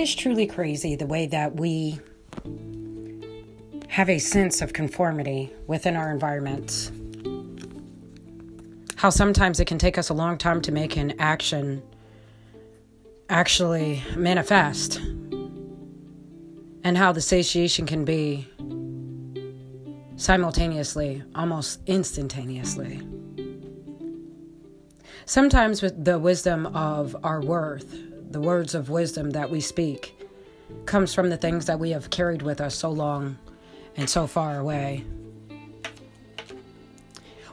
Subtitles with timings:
[0.00, 2.00] is truly crazy the way that we
[3.88, 6.90] have a sense of conformity within our environments.
[8.96, 11.82] How sometimes it can take us a long time to make an action
[13.28, 14.96] actually manifest,
[16.82, 18.48] and how the satiation can be
[20.16, 23.06] simultaneously, almost instantaneously.
[25.26, 30.16] Sometimes, with the wisdom of our worth, the words of wisdom that we speak,
[30.86, 33.36] comes from the things that we have carried with us so long
[33.96, 35.04] and so far away.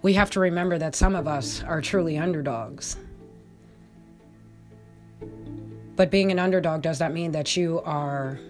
[0.00, 2.96] We have to remember that some of us are truly underdogs.
[5.94, 8.40] But being an underdog does not mean that you are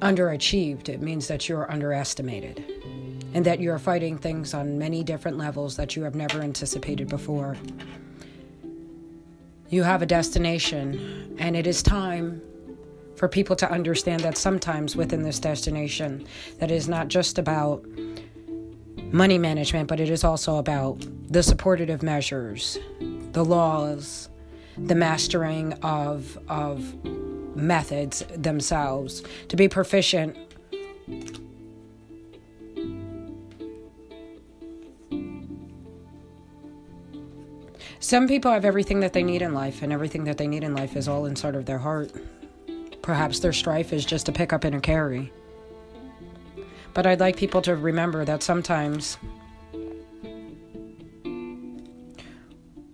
[0.00, 0.88] underachieved.
[0.88, 2.64] It means that you're underestimated
[3.34, 7.56] and that you're fighting things on many different levels that you have never anticipated before.
[9.70, 12.40] You have a destination, and it is time
[13.16, 16.26] for people to understand that sometimes within this destination,
[16.58, 17.84] that is not just about
[19.12, 22.78] money management, but it is also about the supportive measures,
[23.32, 24.30] the laws,
[24.78, 26.94] the mastering of of
[27.54, 29.22] methods themselves.
[29.48, 30.36] To be proficient
[38.08, 40.74] Some people have everything that they need in life, and everything that they need in
[40.74, 42.10] life is all inside of their heart.
[43.02, 45.30] Perhaps their strife is just a pick up and a carry.
[46.94, 49.18] But I'd like people to remember that sometimes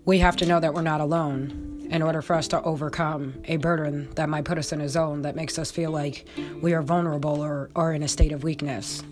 [0.04, 3.56] we have to know that we're not alone in order for us to overcome a
[3.58, 6.26] burden that might put us in a zone that makes us feel like
[6.60, 9.04] we are vulnerable or, are in a state of weakness.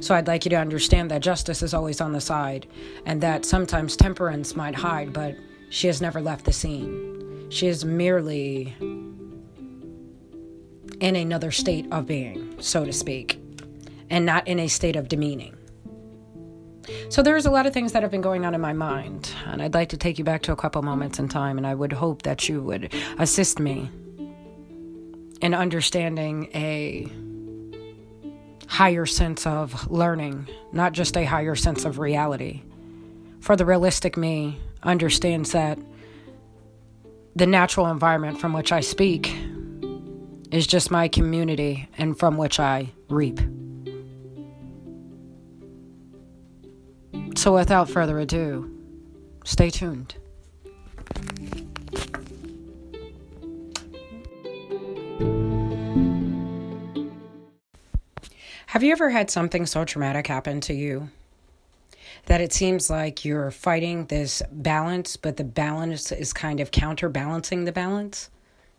[0.00, 2.66] So I'd like you to understand that justice is always on the side
[3.04, 5.36] and that sometimes temperance might hide, but
[5.70, 7.48] she has never left the scene.
[7.50, 8.74] She is merely
[11.00, 13.40] in another state of being, so to speak,
[14.10, 15.54] and not in a state of demeaning.
[17.10, 19.62] So there's a lot of things that have been going on in my mind, and
[19.62, 21.92] I'd like to take you back to a couple moments in time, and I would
[21.92, 23.90] hope that you would assist me
[25.40, 27.10] in understanding a
[28.68, 32.62] higher sense of learning, not just a higher sense of reality.
[33.40, 35.78] For the realistic me understands that
[37.34, 39.34] the natural environment from which I speak
[40.50, 43.40] is just my community and from which I reap.
[47.36, 48.70] So, without further ado,
[49.44, 50.16] stay tuned.
[58.78, 61.10] Have you ever had something so traumatic happen to you
[62.26, 67.64] that it seems like you're fighting this balance, but the balance is kind of counterbalancing
[67.64, 68.30] the balance,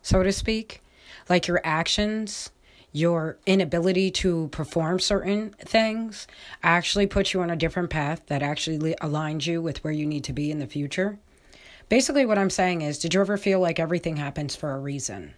[0.02, 0.82] so to speak?
[1.28, 2.50] Like your actions,
[2.94, 6.28] your inability to perform certain things
[6.64, 10.24] actually put you on a different path that actually aligns you with where you need
[10.24, 11.20] to be in the future?
[11.90, 15.34] Basically, what I'm saying is, did you ever feel like everything happens for a reason?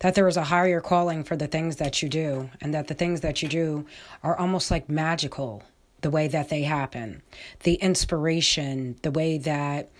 [0.00, 2.94] That there is a higher calling for the things that you do, and that the
[2.94, 3.86] things that you do
[4.22, 5.62] are almost like magical
[6.00, 7.22] the way that they happen.
[7.62, 9.90] The inspiration, the way that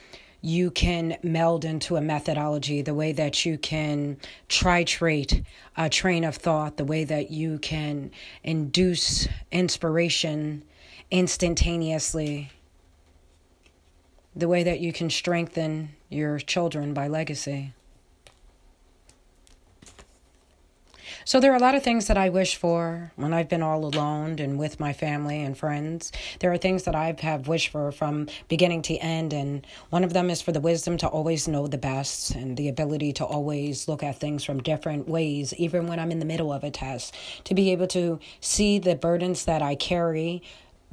[0.43, 4.17] you can meld into a methodology, the way that you can
[4.49, 5.45] tritrate
[5.77, 8.11] a train of thought, the way that you can
[8.43, 10.63] induce inspiration
[11.11, 12.51] instantaneously,
[14.35, 17.75] the way that you can strengthen your children by legacy.
[21.31, 23.85] So there are a lot of things that I wish for when I've been all
[23.85, 26.11] alone and with my family and friends.
[26.41, 30.13] There are things that I have wished for from beginning to end, and one of
[30.13, 33.87] them is for the wisdom to always know the best and the ability to always
[33.87, 37.15] look at things from different ways, even when I'm in the middle of a test,
[37.45, 40.43] to be able to see the burdens that I carry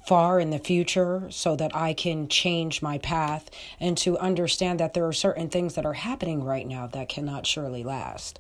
[0.08, 4.94] far in the future so that I can change my path and to understand that
[4.94, 8.40] there are certain things that are happening right now that cannot surely last.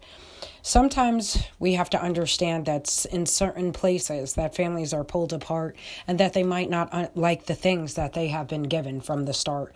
[0.62, 5.76] Sometimes we have to understand that in certain places that families are pulled apart
[6.08, 9.26] and that they might not uh, like the things that they have been given from
[9.26, 9.76] the start.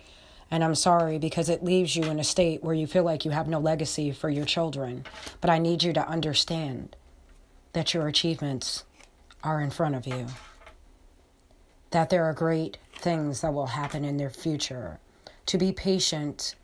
[0.49, 3.31] And I'm sorry because it leaves you in a state where you feel like you
[3.31, 5.03] have no legacy for your children.
[5.41, 6.95] But I need you to understand
[7.73, 8.85] that your achievements
[9.43, 10.27] are in front of you,
[11.91, 14.99] that there are great things that will happen in their future.
[15.47, 16.55] To be patient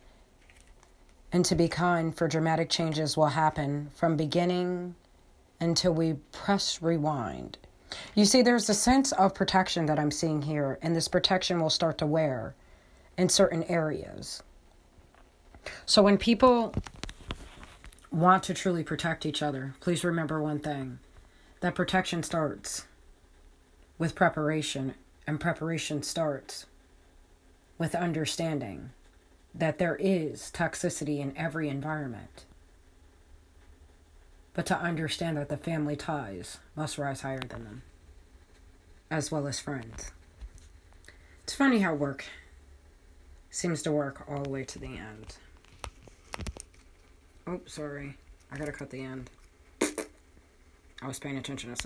[1.31, 4.95] and to be kind, for dramatic changes will happen from beginning
[5.59, 7.57] until we press rewind.
[8.15, 11.69] You see, there's a sense of protection that I'm seeing here, and this protection will
[11.69, 12.55] start to wear
[13.17, 14.43] in certain areas.
[15.85, 16.73] So when people
[18.11, 20.99] want to truly protect each other, please remember one thing
[21.59, 22.85] that protection starts
[23.97, 24.93] with preparation,
[25.27, 26.65] and preparation starts
[27.77, 28.91] with understanding
[29.53, 32.45] that there is toxicity in every environment.
[34.53, 37.81] But to understand that the family ties must rise higher than them,
[39.11, 40.11] as well as friends.
[41.43, 42.25] It's funny how work
[43.49, 45.37] seems to work all the way to the end.
[47.45, 48.15] Oh, sorry.
[48.51, 49.29] I gotta cut the end.
[51.01, 51.81] I was paying attention to